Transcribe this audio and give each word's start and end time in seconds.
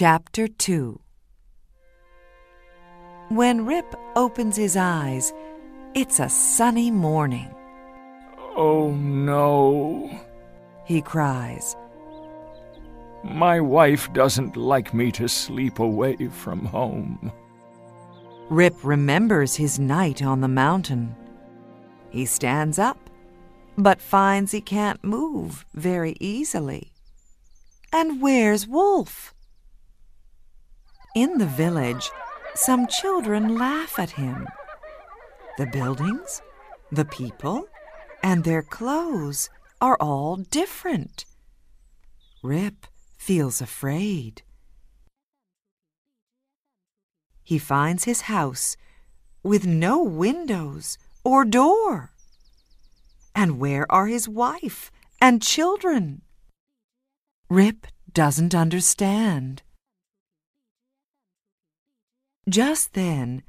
Chapter 0.00 0.48
2 0.48 0.98
When 3.28 3.66
Rip 3.66 3.94
opens 4.16 4.56
his 4.56 4.74
eyes, 4.74 5.30
it's 5.94 6.20
a 6.20 6.28
sunny 6.30 6.90
morning. 6.90 7.54
Oh 8.56 8.92
no, 8.92 10.10
He 10.86 11.02
cries. 11.02 11.76
my 13.24 13.60
wife 13.60 14.10
doesn't 14.14 14.56
like 14.56 14.94
me 14.94 15.12
to 15.12 15.28
sleep 15.28 15.80
away 15.80 16.16
from 16.28 16.64
home. 16.64 17.30
Rip 18.48 18.76
remembers 18.82 19.54
his 19.54 19.78
night 19.78 20.22
on 20.22 20.40
the 20.40 20.48
mountain. 20.48 21.14
He 22.08 22.24
stands 22.24 22.78
up, 22.78 23.10
but 23.76 24.00
finds 24.00 24.50
he 24.50 24.62
can't 24.62 25.04
move 25.04 25.66
very 25.74 26.16
easily. 26.20 26.90
And 27.92 28.22
where's 28.22 28.66
Wolf? 28.66 29.34
In 31.14 31.38
the 31.38 31.46
village, 31.46 32.08
some 32.54 32.86
children 32.86 33.58
laugh 33.58 33.98
at 33.98 34.10
him. 34.10 34.46
The 35.58 35.66
buildings, 35.66 36.40
the 36.92 37.04
people, 37.04 37.66
and 38.22 38.44
their 38.44 38.62
clothes 38.62 39.50
are 39.80 39.96
all 39.98 40.36
different. 40.36 41.24
Rip 42.44 42.86
feels 43.18 43.60
afraid. 43.60 44.42
He 47.42 47.58
finds 47.58 48.04
his 48.04 48.22
house 48.22 48.76
with 49.42 49.66
no 49.66 50.00
windows 50.00 50.96
or 51.24 51.44
door. 51.44 52.12
And 53.34 53.58
where 53.58 53.90
are 53.90 54.06
his 54.06 54.28
wife 54.28 54.92
and 55.20 55.42
children? 55.42 56.22
Rip 57.48 57.88
doesn't 58.12 58.54
understand. 58.54 59.62
Just 62.50 62.94
then, 62.94 63.42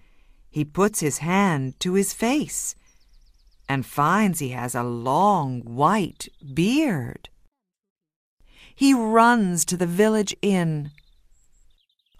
he 0.52 0.64
puts 0.64 1.00
his 1.00 1.18
hand 1.18 1.80
to 1.80 1.94
his 1.96 2.14
face 2.14 2.76
and 3.68 3.86
finds 3.86 4.40
he 4.40 4.50
has 4.50 4.76
a 4.76 4.84
long 4.84 5.62
white 5.62 6.28
beard. 6.54 7.30
He 8.76 8.94
runs 8.94 9.66
to 9.66 9.78
the 9.78 9.88
village 9.88 10.36
inn. 10.42 10.92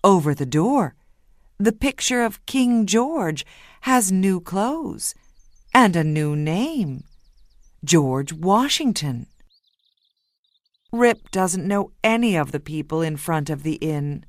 Over 0.04 0.34
the 0.34 0.46
door, 0.46 0.96
the 1.60 1.72
picture 1.72 2.24
of 2.24 2.44
King 2.48 2.88
George 2.88 3.46
has 3.82 4.12
new 4.12 4.42
clothes 4.42 5.14
and 5.76 5.96
a 5.96 6.04
new 6.04 6.36
name 6.36 7.04
George 7.84 8.34
Washington. 8.34 9.28
Rip 10.92 11.30
doesn't 11.30 11.68
know 11.68 11.92
any 12.04 12.36
of 12.36 12.52
the 12.52 12.60
people 12.60 13.04
in 13.04 13.18
front 13.18 13.52
of 13.52 13.62
the 13.62 13.76
inn. 13.76 14.26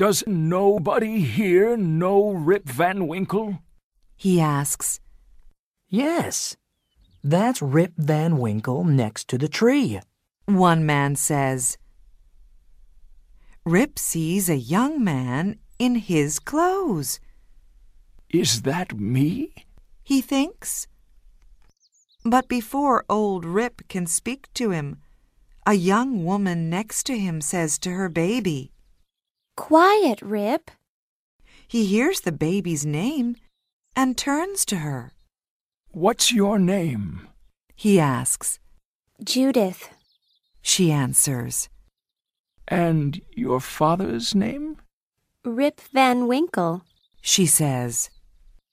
Does 0.00 0.24
nobody 0.26 1.20
here 1.20 1.76
know 1.76 2.30
Rip 2.30 2.66
Van 2.66 3.06
Winkle? 3.06 3.58
He 4.16 4.40
asks, 4.40 4.98
Yes, 5.90 6.56
that's 7.22 7.60
Rip 7.60 7.92
Van 7.98 8.38
Winkle 8.38 8.82
next 8.82 9.28
to 9.28 9.36
the 9.36 9.46
tree. 9.46 10.00
One 10.46 10.86
man 10.86 11.16
says. 11.16 11.76
Rip 13.66 13.98
sees 13.98 14.48
a 14.48 14.56
young 14.56 15.04
man 15.04 15.58
in 15.78 15.96
his 15.96 16.38
clothes, 16.38 17.20
Is 18.30 18.62
that 18.62 18.98
me? 18.98 19.52
he 20.02 20.22
thinks. 20.22 20.86
But 22.24 22.48
before 22.48 23.04
old 23.10 23.44
Rip 23.44 23.86
can 23.88 24.06
speak 24.06 24.48
to 24.54 24.70
him, 24.70 24.96
a 25.66 25.74
young 25.74 26.24
woman 26.24 26.70
next 26.70 27.04
to 27.04 27.18
him 27.18 27.42
says 27.42 27.78
to 27.80 27.90
her 27.90 28.08
baby, 28.08 28.72
Quiet, 29.60 30.22
Rip. 30.22 30.70
He 31.68 31.84
hears 31.84 32.20
the 32.20 32.32
baby's 32.32 32.86
name 32.86 33.36
and 33.94 34.16
turns 34.16 34.64
to 34.64 34.76
her. 34.76 35.12
What's 35.90 36.32
your 36.32 36.58
name? 36.58 37.28
He 37.76 38.00
asks. 38.00 38.58
Judith. 39.22 39.90
She 40.62 40.90
answers. 40.90 41.68
And 42.68 43.20
your 43.36 43.60
father's 43.60 44.34
name? 44.34 44.78
Rip 45.44 45.82
Van 45.92 46.26
Winkle. 46.26 46.82
She 47.20 47.44
says. 47.44 48.08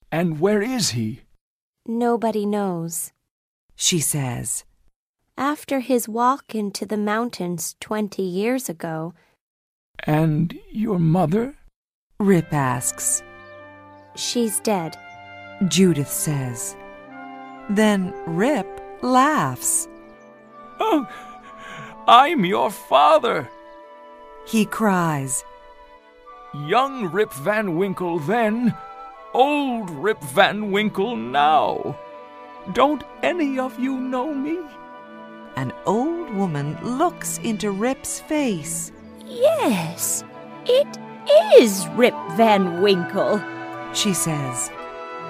And 0.10 0.40
where 0.40 0.62
is 0.62 0.92
he? 0.92 1.24
Nobody 1.86 2.46
knows. 2.46 3.12
She 3.76 4.00
says. 4.00 4.64
After 5.38 5.82
his 5.82 6.08
walk 6.08 6.56
into 6.56 6.86
the 6.86 6.98
mountains 6.98 7.76
twenty 7.82 8.24
years 8.24 8.70
ago, 8.70 9.14
And 10.06 10.58
your 10.72 11.00
mother? 11.00 11.56
Rip 12.20 12.54
asks. 12.54 13.24
she's 14.16 14.60
dead. 14.62 14.98
Judith 15.68 16.12
says. 16.12 16.76
Then 17.70 18.14
Rip 18.26 18.68
laughs. 19.02 19.88
Oh, 20.80 21.08
I'm 22.08 22.46
your 22.46 22.72
father. 22.72 23.50
He 24.48 24.66
cries. 24.66 25.44
Young 26.54 27.12
Rip 27.12 27.34
Van 27.34 27.76
Winkle 27.76 28.20
then, 28.20 28.74
old 29.34 29.90
Rip 29.90 30.22
Van 30.24 30.72
Winkle 30.72 31.16
now. 31.16 31.98
Don't 32.74 33.04
any 33.22 33.60
of 33.60 33.78
you 33.80 34.00
know 34.00 34.34
me? 34.34 34.58
An 35.56 35.74
old 35.86 36.30
woman 36.34 36.78
looks 36.84 37.38
into 37.40 37.72
Rip's 37.72 38.20
face. 38.20 38.92
Yes, 39.30 40.24
it 40.66 40.98
is 41.58 41.86
Rip 41.90 42.16
Van 42.38 42.82
Winkle. 42.82 43.42
She 43.94 44.14
says. 44.14 44.72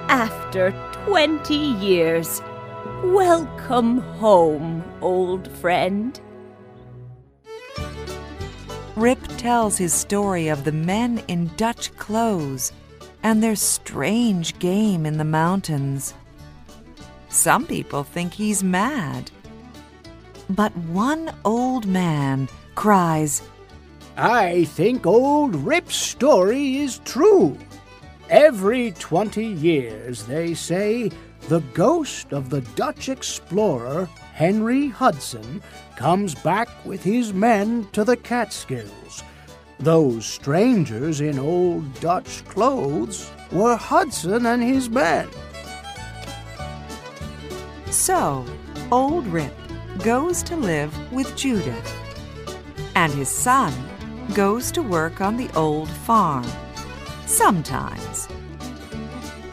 After 0.08 0.72
twenty 1.06 1.56
years. 1.56 2.42
Welcome 3.04 4.02
home, 4.20 4.84
old 5.02 5.52
friend. 5.52 6.20
Rip 8.96 9.20
tells 9.38 9.78
his 9.78 9.94
story 9.94 10.48
of 10.48 10.64
the 10.64 10.72
men 10.72 11.24
in 11.28 11.50
Dutch 11.58 11.96
clothes 11.98 12.72
and 13.24 13.42
their 13.42 13.56
strange 13.56 14.60
game 14.60 15.08
in 15.08 15.18
the 15.18 15.24
mountains. 15.24 16.14
Some 17.30 17.66
people 17.66 18.04
think 18.04 18.34
he's 18.34 18.64
mad. 18.64 19.32
But 20.52 20.76
one 20.78 21.34
old 21.46 21.88
man 21.88 22.48
cries, 22.76 23.42
I 24.20 24.64
think 24.66 25.06
old 25.06 25.56
Rip's 25.56 25.96
story 25.96 26.78
is 26.78 27.00
true. 27.06 27.56
Every 28.32 28.92
twenty 28.94 29.46
years, 29.46 30.24
they 30.24 30.56
say, 30.56 31.12
the 31.50 31.60
ghost 31.76 32.34
of 32.34 32.50
the 32.50 32.62
Dutch 32.76 33.10
explorer 33.10 34.10
Henry 34.34 34.88
Hudson 34.88 35.62
comes 35.96 36.34
back 36.34 36.68
with 36.84 37.04
his 37.04 37.32
men 37.32 37.88
to 37.92 38.04
the 38.04 38.18
Catskills. 38.18 39.24
Those 39.78 40.26
strangers 40.26 41.22
in 41.22 41.38
old 41.38 42.00
Dutch 42.00 42.44
clothes 42.46 43.30
were 43.52 43.76
Hudson 43.76 44.48
and 44.48 44.64
his 44.64 44.90
men. 44.90 45.28
So, 47.92 48.44
old 48.92 49.28
Rip 49.28 49.54
goes 50.04 50.42
to 50.44 50.56
live 50.56 51.14
with 51.14 51.36
Judith, 51.36 51.94
and 52.96 53.14
his 53.14 53.30
son 53.30 53.72
goes 54.34 54.72
to 54.72 54.82
work 54.82 55.22
on 55.22 55.38
the 55.38 55.50
old 55.56 55.90
farm, 55.90 56.46
sometimes. 57.26 58.28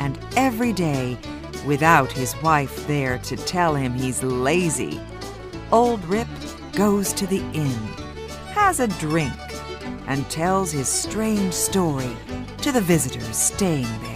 And 0.01 0.19
every 0.37 0.73
day, 0.73 1.19
without 1.67 2.13
his 2.13 2.35
wife 2.43 2.87
there 2.87 3.19
to 3.19 3.37
tell 3.37 3.75
him 3.75 3.93
he's 3.93 4.23
lazy, 4.23 5.01
old 5.73 6.05
Rip 6.05 6.29
goes 6.73 7.13
to 7.15 7.27
the 7.27 7.41
inn, 7.53 7.79
has 8.53 8.81
a 8.81 8.89
drink, 8.89 9.33
and 10.07 10.29
tells 10.31 10.73
his 10.73 10.89
strange 10.89 11.55
story 11.55 12.17
to 12.59 12.73
the 12.73 12.81
visitors 12.81 13.37
staying 13.37 14.03
there. 14.03 14.14